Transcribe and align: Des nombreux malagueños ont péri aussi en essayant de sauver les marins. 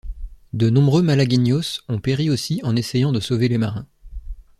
Des 0.53 0.71
nombreux 0.71 1.03
malagueños 1.03 1.83
ont 1.87 1.99
péri 1.99 2.31
aussi 2.31 2.59
en 2.63 2.75
essayant 2.75 3.11
de 3.11 3.19
sauver 3.19 3.49
les 3.49 3.59
marins. 3.59 3.85